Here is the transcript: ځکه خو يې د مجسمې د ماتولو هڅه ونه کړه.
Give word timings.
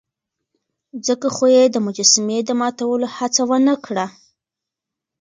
ځکه 1.07 1.27
خو 1.35 1.45
يې 1.55 1.63
د 1.73 1.77
مجسمې 1.85 2.39
د 2.45 2.49
ماتولو 2.59 3.07
هڅه 3.15 3.41
ونه 3.49 3.73
کړه. 3.85 4.05